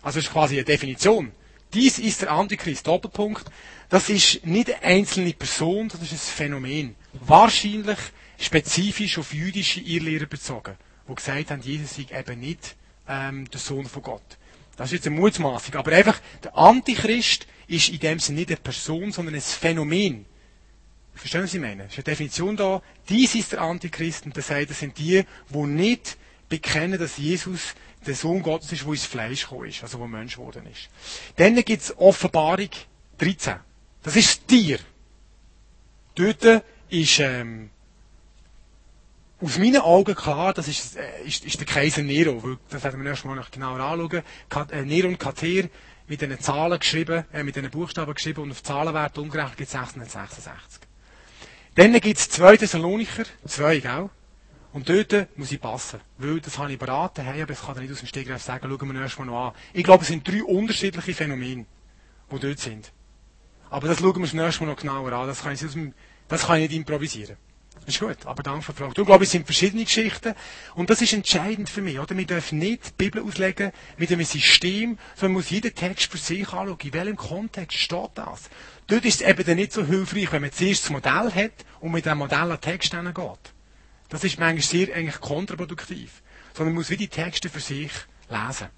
Also 0.00 0.18
ist 0.18 0.32
quasi 0.32 0.54
eine 0.54 0.64
Definition. 0.64 1.32
Dies 1.74 1.98
ist 1.98 2.22
der 2.22 2.30
Antichrist. 2.30 2.86
Doppelpunkt. 2.86 3.44
Das 3.88 4.08
ist 4.08 4.46
nicht 4.46 4.72
eine 4.72 4.82
einzelne 4.82 5.32
Person, 5.32 5.88
das 5.88 6.00
ist 6.02 6.12
ein 6.12 6.18
Phänomen. 6.18 6.94
Wahrscheinlich 7.12 7.98
spezifisch 8.38 9.18
auf 9.18 9.34
jüdische 9.34 9.80
Irrlehrer 9.80 10.26
bezogen, 10.26 10.76
die 11.08 11.14
gesagt 11.14 11.50
haben, 11.50 11.62
Jesus 11.62 11.96
sei 11.96 12.06
eben 12.18 12.40
nicht 12.40 12.76
ähm, 13.08 13.50
der 13.50 13.60
Sohn 13.60 13.86
von 13.86 14.02
Gott. 14.02 14.22
Das 14.76 14.86
ist 14.88 14.92
jetzt 14.92 15.06
eine 15.06 15.16
Mutmaßung. 15.16 15.74
Aber 15.74 15.92
einfach, 15.92 16.20
der 16.42 16.56
Antichrist 16.56 17.46
ist 17.66 17.88
in 17.88 18.00
dem 18.00 18.18
Sinne 18.18 18.40
nicht 18.40 18.50
eine 18.50 18.56
Person, 18.56 19.12
sondern 19.12 19.34
ein 19.34 19.40
Phänomen. 19.40 20.26
Verstehen 21.14 21.46
Sie, 21.46 21.58
meine? 21.58 21.84
Es 21.84 21.92
ist 21.92 21.98
eine 21.98 22.04
Definition 22.04 22.56
da. 22.56 22.82
Dies 23.08 23.34
ist 23.34 23.52
der 23.52 23.60
Antichrist 23.60 24.26
und 24.26 24.36
das 24.36 24.48
das 24.48 24.78
sind 24.78 24.98
die, 24.98 25.24
die 25.48 25.58
nicht 25.58 26.16
bekennen, 26.48 26.98
dass 26.98 27.18
Jesus 27.18 27.74
der 28.06 28.14
Sohn 28.14 28.42
Gottes 28.42 28.72
ist, 28.72 28.82
der 28.82 28.90
ins 28.90 29.04
Fleisch 29.04 29.42
gekommen 29.42 29.68
ist, 29.68 29.82
also 29.82 29.98
der 29.98 30.06
Mensch 30.06 30.36
geworden 30.36 30.66
ist. 30.70 30.88
Dann 31.36 31.54
gibt 31.56 31.82
es 31.82 31.96
Offenbarung 31.98 32.70
13. 33.18 33.56
Das 34.02 34.16
ist 34.16 34.40
das 34.40 34.46
Tier. 34.46 34.78
Dort 36.14 36.64
ist 36.90 37.18
ähm, 37.18 37.70
aus 39.40 39.58
meinen 39.58 39.80
Augen 39.80 40.14
klar, 40.14 40.54
das 40.54 40.68
ist, 40.68 40.96
äh, 40.96 41.22
ist, 41.24 41.44
ist 41.44 41.58
der 41.58 41.66
Kaiser 41.66 42.02
Nero. 42.02 42.42
Weil, 42.42 42.58
das 42.70 42.82
werden 42.84 43.02
wir 43.02 43.10
erst 43.10 43.24
mal 43.24 43.34
noch 43.34 43.50
genauer 43.50 43.80
anschauen. 43.80 44.22
Kat, 44.48 44.72
äh, 44.72 44.84
Nero 44.84 45.08
und 45.08 45.18
Kater 45.18 45.68
mit 46.06 46.20
diesen 46.20 46.38
Zahlen 46.40 46.78
geschrieben, 46.78 47.24
äh, 47.32 47.42
mit 47.42 47.56
diesen 47.56 47.70
Buchstaben 47.70 48.14
geschrieben 48.14 48.42
und 48.42 48.50
auf 48.52 48.62
Zahlenwert 48.62 49.18
umgerechnet 49.18 49.56
gibt 49.56 49.68
es 49.68 49.72
666. 49.72 50.80
Dann 51.74 51.92
gibt 52.00 52.18
es 52.18 52.30
zwei 52.30 52.56
Thessalonicher, 52.56 53.24
zwei, 53.46 53.80
gell? 53.80 54.10
Und 54.74 54.88
dort 54.88 55.38
muss 55.38 55.52
ich 55.52 55.60
passen. 55.60 56.00
Weil, 56.18 56.40
das 56.40 56.58
habe 56.58 56.72
ich 56.72 56.78
beraten, 56.80 57.24
hey, 57.24 57.40
aber 57.40 57.52
das 57.52 57.64
kann 57.64 57.76
ich 57.76 57.82
nicht 57.82 57.92
aus 57.92 58.00
dem 58.00 58.08
Stegreif 58.08 58.42
sagen, 58.42 58.68
schauen 58.68 58.92
wir 58.92 59.00
erst 59.00 59.18
mal 59.20 59.24
noch 59.24 59.46
an. 59.46 59.52
Ich 59.72 59.84
glaube, 59.84 60.02
es 60.02 60.08
sind 60.08 60.26
drei 60.26 60.42
unterschiedliche 60.42 61.14
Phänomene, 61.14 61.64
die 62.32 62.38
dort 62.40 62.58
sind. 62.58 62.92
Aber 63.70 63.86
das 63.86 64.00
schauen 64.00 64.16
wir 64.16 64.22
uns 64.22 64.34
erst 64.34 64.60
mal 64.60 64.66
noch 64.66 64.76
genauer 64.76 65.12
an. 65.12 65.28
Das 65.28 65.42
kann 65.42 65.52
ich, 65.52 65.60
dem, 65.60 65.94
das 66.26 66.46
kann 66.46 66.56
ich 66.56 66.68
nicht 66.68 66.76
improvisieren. 66.76 67.36
Das 67.86 67.94
ist 67.94 68.00
gut, 68.00 68.26
aber 68.26 68.42
danke 68.42 68.62
für 68.62 68.72
die 68.72 68.78
Frage. 68.78 68.94
Du 68.94 69.04
glaube, 69.04 69.22
es 69.22 69.30
sind 69.30 69.46
verschiedene 69.46 69.84
Geschichten 69.84 70.34
und 70.74 70.90
das 70.90 71.00
ist 71.00 71.12
entscheidend 71.12 71.70
für 71.70 71.80
mich. 71.80 72.00
Oder? 72.00 72.16
Wir 72.16 72.26
dürfen 72.26 72.58
nicht 72.58 72.86
die 72.86 72.92
Bibel 72.96 73.22
auslegen 73.22 73.70
mit 73.96 74.10
einem 74.10 74.24
System, 74.24 74.98
sondern 75.14 75.34
man 75.34 75.42
muss 75.42 75.50
jeden 75.50 75.72
Text 75.72 76.10
für 76.10 76.18
sich 76.18 76.52
anschauen. 76.52 76.78
In 76.82 76.92
welchem 76.92 77.16
Kontext 77.16 77.78
steht 77.78 78.10
das? 78.14 78.50
Dort 78.88 79.04
ist 79.04 79.20
es 79.20 79.28
eben 79.28 79.44
dann 79.44 79.56
nicht 79.56 79.72
so 79.72 79.86
hilfreich, 79.86 80.32
wenn 80.32 80.42
man 80.42 80.50
zuerst 80.50 80.82
das 80.82 80.90
Modell 80.90 81.30
hat 81.32 81.64
und 81.78 81.92
mit 81.92 82.06
dem 82.06 82.18
Modell 82.18 82.50
an 82.50 82.60
Text 82.60 82.90
geht. 82.90 83.53
Das 84.14 84.22
ist 84.22 84.38
manchmal 84.38 84.62
sehr 84.62 84.94
eigentlich 84.94 85.20
kontraproduktiv. 85.20 86.22
Sondern 86.52 86.72
man 86.72 86.82
muss 86.82 86.90
wie 86.90 86.96
die 86.96 87.08
Texte 87.08 87.48
für 87.48 87.58
sich 87.58 87.90
lesen. 88.28 88.68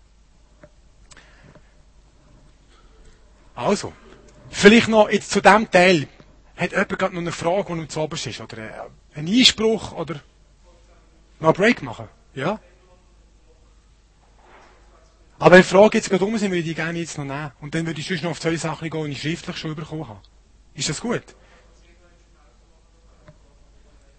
Also, 3.55 3.93
vielleicht 4.49 4.89
noch 4.89 5.11
jetzt 5.11 5.31
zu 5.31 5.43
dem 5.43 5.71
Teil. 5.71 6.09
Hat 6.57 6.71
jemand 6.71 6.99
gerade 6.99 7.15
noch 7.15 7.21
eine 7.21 7.33
Frage, 7.33 7.67
die 7.75 7.81
ihm 7.81 7.89
zu 7.91 8.01
oberst 8.01 8.27
ist? 8.27 8.41
Oder 8.41 8.57
äh, 8.57 8.71
ein 9.15 9.29
Einspruch? 9.29 9.93
Oder 9.93 10.23
noch 11.39 11.49
einen 11.49 11.57
Break 11.57 11.83
machen? 11.83 12.09
Ja? 12.35 12.59
Aber 15.39 15.57
wenn 15.57 15.65
Fragen 15.65 15.99
jetzt 15.99 16.09
gerade 16.09 16.25
um 16.25 16.39
sind, 16.39 16.51
würde 16.51 16.61
ich 16.61 16.65
die 16.65 16.75
gerne 16.75 16.99
jetzt 16.99 17.19
noch 17.19 17.27
nehmen. 17.27 17.53
Und 17.61 17.75
dann 17.75 17.85
würde 17.85 18.01
ich 18.01 18.09
sonst 18.09 18.23
noch 18.23 18.31
auf 18.31 18.41
zwei 18.41 18.57
Sachen 18.57 18.89
gehen, 18.89 19.05
die 19.05 19.13
ich 19.13 19.21
schriftlich 19.21 19.59
schon 19.59 19.75
bekommen 19.75 20.09
habe. 20.09 20.23
Ist 20.73 20.89
das 20.89 21.03
gut? 21.03 21.25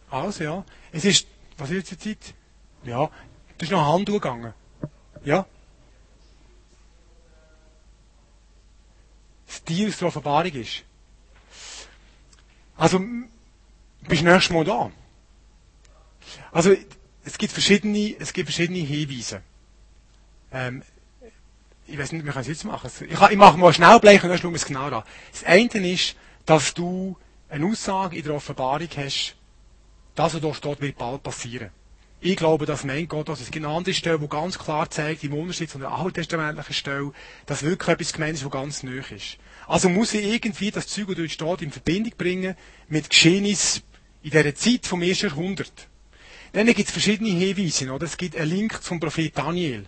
Also, 0.09 0.43
ja. 0.43 0.65
Es 0.91 1.05
ist, 1.05 1.27
was 1.57 1.69
ist 1.69 1.91
jetzt 1.91 2.05
die 2.05 2.17
Zeit? 2.17 2.33
Ja. 2.83 3.09
Das 3.57 3.67
ist 3.67 3.71
noch 3.71 3.93
Hand 3.93 4.07
gegangen. 4.07 4.53
Ja? 5.23 5.45
Das 9.47 9.63
Tier 9.63 9.87
aus 9.87 9.97
der 9.97 10.07
Offenbarung 10.07 10.53
ist. 10.53 10.83
Also, 12.77 12.99
bist 14.07 14.21
du 14.21 14.25
nächstes 14.25 14.53
Mal 14.53 14.63
da? 14.63 14.91
Also, 16.51 16.75
es 17.25 17.37
gibt 17.37 17.51
verschiedene, 17.51 18.15
es 18.19 18.31
gibt 18.31 18.47
verschiedene 18.47 18.79
Hinweise. 18.79 19.41
Ähm, 20.51 20.83
ich 21.87 21.97
weiß 21.97 22.11
nicht, 22.11 22.25
wir 22.25 22.31
können 22.31 22.41
es 22.41 22.47
jetzt 22.47 22.65
machen. 22.65 22.89
Ich, 23.01 23.21
ich 23.21 23.37
mache 23.37 23.57
mal 23.57 23.73
schnell 23.73 23.99
Blech 23.99 24.23
und 24.23 24.29
dann 24.29 24.37
schauen 24.37 24.51
wir 24.51 24.57
es 24.57 24.65
genau 24.65 24.85
an. 24.85 25.03
Das 25.31 25.43
eine 25.43 25.91
ist, 25.91 26.15
dass 26.45 26.73
du 26.73 27.17
eine 27.49 27.65
Aussage 27.65 28.17
in 28.17 28.23
der 28.23 28.33
Offenbarung 28.33 28.89
hast, 28.95 29.35
das, 30.17 30.33
was 30.33 30.41
da 30.41 30.53
steht, 30.53 30.81
wird 30.81 30.97
bald 30.97 31.23
passieren. 31.23 31.69
Ich 32.19 32.35
glaube, 32.35 32.65
dass 32.65 32.83
meint 32.83 33.09
Gott, 33.09 33.29
dass 33.29 33.41
es 33.41 33.51
gibt 33.51 33.63
eine 33.63 33.75
andere 33.75 33.93
Stelle, 33.93 34.17
die 34.17 34.27
ganz 34.27 34.57
klar 34.57 34.89
zeigt, 34.89 35.23
im 35.23 35.33
Unterschied 35.33 35.69
zu 35.69 35.77
einer 35.77 35.91
alttestamentlichen 35.91 36.73
Stelle, 36.73 37.11
dass 37.45 37.61
wirklich 37.61 37.89
etwas 37.89 38.13
gemeint 38.13 38.33
ist, 38.33 38.43
was 38.43 38.51
ganz 38.51 38.81
neu 38.81 39.01
ist. 39.11 39.37
Also 39.67 39.89
muss 39.89 40.15
ich 40.15 40.25
irgendwie 40.25 40.71
das 40.71 40.87
Zeug, 40.87 41.15
das 41.15 41.37
dort 41.37 41.61
in 41.61 41.71
Verbindung 41.71 42.13
bringen 42.17 42.55
mit 42.87 43.11
Geschehnissen 43.11 43.83
in 44.23 44.31
dieser 44.31 44.55
Zeit 44.55 44.87
vom 44.87 45.03
ersten 45.03 45.27
Jahrhundert. 45.27 45.87
Dann 46.53 46.65
gibt 46.65 46.79
es 46.79 46.91
verschiedene 46.91 47.29
Hinweise. 47.29 47.91
Oder? 47.91 48.05
Es 48.05 48.17
gibt 48.17 48.35
einen 48.35 48.49
Link 48.49 48.81
zum 48.81 48.99
Prophet 48.99 49.37
Daniel, 49.37 49.85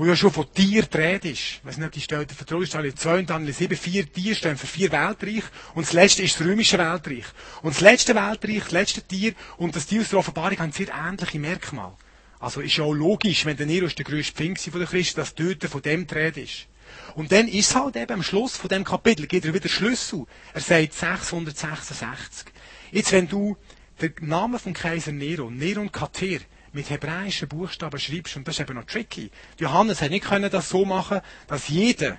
wo 0.00 0.06
ja 0.06 0.16
schon 0.16 0.32
von 0.32 0.50
Tier 0.54 0.84
dreht 0.84 1.26
ist. 1.26 1.60
Weiß 1.62 1.76
nicht, 1.76 1.86
ob 1.86 1.92
die 1.92 2.06
der 2.06 2.26
Vertrauensstelle 2.26 2.94
2 2.94 3.18
und 3.18 3.28
Daniel 3.28 3.52
7, 3.52 3.76
vier 3.76 4.10
Tiere 4.10 4.34
stehen 4.34 4.56
für 4.56 4.66
vier 4.66 4.90
Weltreich 4.92 5.44
und 5.74 5.84
das 5.86 5.92
letzte 5.92 6.22
ist 6.22 6.40
das 6.40 6.46
römische 6.46 6.78
Weltreich. 6.78 7.26
Und 7.60 7.74
das 7.74 7.82
letzte 7.82 8.14
Weltreich, 8.14 8.62
das 8.62 8.70
letzte 8.70 9.02
Tier 9.02 9.34
und 9.58 9.76
das 9.76 9.84
Tier 9.84 10.00
aus 10.00 10.08
der 10.08 10.20
Offenbarung 10.20 10.58
haben 10.58 10.72
sehr 10.72 10.88
ähnliche 10.88 11.38
Merkmale. 11.38 11.92
Also 12.38 12.62
ist 12.62 12.78
ja 12.78 12.84
auch 12.84 12.94
logisch, 12.94 13.44
wenn 13.44 13.58
der 13.58 13.66
Nero 13.66 13.88
der 13.88 14.04
grösste 14.06 14.32
Pfingst 14.32 14.70
von 14.70 14.80
der 14.80 14.88
Christen, 14.88 15.20
dass 15.20 15.34
dort 15.34 15.62
von 15.64 15.82
dem 15.82 16.06
dreht 16.06 16.38
ist. 16.38 16.66
Und 17.14 17.30
dann 17.30 17.46
ist 17.46 17.74
halt 17.74 17.96
eben 17.96 18.14
am 18.14 18.22
Schluss 18.22 18.56
von 18.56 18.70
dem 18.70 18.84
Kapitel, 18.84 19.26
geht 19.26 19.44
er 19.44 19.52
wieder 19.52 19.68
Schlüssel. 19.68 20.24
Er 20.54 20.62
sagt 20.62 20.94
666. 20.94 22.46
Jetzt, 22.90 23.12
wenn 23.12 23.28
du 23.28 23.54
den 24.00 24.14
Namen 24.22 24.58
vom 24.58 24.72
Kaiser 24.72 25.12
Nero, 25.12 25.50
Nero 25.50 25.82
und 25.82 25.92
Kater, 25.92 26.38
mit 26.72 26.90
hebräischen 26.90 27.48
Buchstaben 27.48 27.98
schreibst, 27.98 28.36
und 28.36 28.46
das 28.46 28.56
ist 28.56 28.60
eben 28.60 28.76
noch 28.76 28.84
tricky. 28.84 29.30
Johannes 29.58 30.02
hat 30.02 30.10
nicht 30.10 30.24
können 30.24 30.50
das 30.50 30.68
so 30.68 30.84
machen, 30.84 31.20
dass 31.48 31.68
jeder 31.68 32.18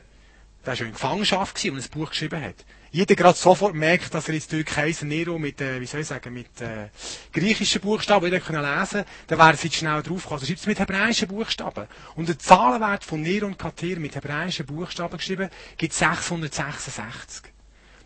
der 0.65 0.73
war 0.73 0.75
ja 0.75 0.85
in 0.85 0.93
Gefangenschaft 0.93 1.55
gewesen, 1.55 1.75
und 1.75 1.83
ein 1.83 1.89
Buch 1.89 2.09
geschrieben 2.11 2.41
hat. 2.41 2.55
Jeder 2.91 3.15
gerade 3.15 3.37
sofort 3.37 3.73
merkt, 3.73 4.13
dass 4.13 4.27
er 4.27 4.33
jetzt 4.35 4.51
durch 4.51 4.65
Kaiser 4.65 5.05
Nero 5.05 5.39
mit, 5.39 5.61
äh, 5.61 5.79
wie 5.79 5.85
soll 5.85 6.01
ich 6.01 6.07
sagen, 6.07 6.33
mit 6.33 6.59
äh, 6.59 6.89
griechischen 7.31 7.81
Buchstaben 7.81 8.25
wieder 8.25 8.41
können 8.41 8.61
lesen 8.63 9.05
dann 9.27 9.39
wäre 9.39 9.51
jetzt 9.53 9.75
schnell 9.75 10.03
draufgekommen. 10.03 10.41
Also 10.41 10.45
schreibt 10.45 10.59
es 10.59 10.67
mit 10.67 10.79
hebräischen 10.79 11.29
Buchstaben. 11.29 11.87
Und 12.15 12.27
der 12.27 12.37
Zahlenwert 12.37 13.05
von 13.05 13.21
Nero 13.21 13.45
und 13.45 13.57
Kater 13.57 13.97
mit 13.97 14.13
hebräischen 14.15 14.65
Buchstaben 14.65 15.17
geschrieben, 15.17 15.49
gibt 15.77 15.93
666. 15.93 17.50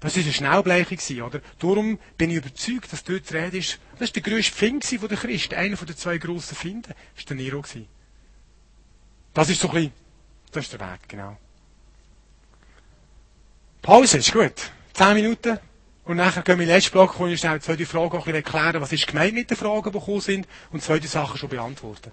Das 0.05 0.15
war 0.17 0.23
eine 0.23 0.33
Schnellbleiche, 0.33 1.23
oder? 1.23 1.41
Darum 1.57 1.97
bin 2.15 2.29
ich 2.29 2.37
überzeugt, 2.37 2.93
dass 2.93 3.03
dort 3.03 3.27
die 3.27 3.37
Rede 3.37 3.57
ist, 3.57 3.79
das 3.97 4.09
war 4.09 4.13
der 4.13 4.21
grösste 4.21 4.55
Find 4.55 4.85
von 4.85 5.07
den 5.07 5.17
Christen. 5.17 5.55
Einer 5.55 5.77
den 5.77 5.97
zwei 5.97 6.19
grossen 6.19 6.55
Finden 6.55 6.89
war 6.89 7.25
der 7.27 7.35
Nero. 7.35 7.63
Das 9.33 9.49
ist 9.49 9.59
so 9.59 9.67
ein 9.69 9.73
bisschen, 9.73 9.93
das 10.51 10.65
ist 10.65 10.73
der 10.73 10.79
Weg, 10.79 10.99
genau. 11.07 11.35
Pause, 13.81 14.19
ist 14.19 14.31
gut. 14.31 14.53
Zehn 14.93 15.15
Minuten. 15.15 15.57
Und 16.03 16.17
nachher 16.17 16.43
gehen 16.43 16.59
wir 16.59 16.63
in 16.65 16.69
den 16.69 16.75
letzten 16.75 16.91
Block, 16.91 17.19
wo 17.19 17.25
ich 17.25 17.39
schnell 17.39 17.59
zwei 17.59 17.83
Fragen 17.83 18.15
auch 18.15 18.27
erklären, 18.27 18.81
was 18.81 18.91
ist 18.91 19.07
gemeint 19.07 19.33
mit 19.33 19.49
den 19.49 19.57
Fragen, 19.57 19.91
die 19.91 19.99
gekommen 19.99 20.21
sind, 20.21 20.47
und 20.71 20.83
zwei 20.83 20.99
Sachen 20.99 21.39
schon 21.39 21.49
beantworten. 21.49 22.11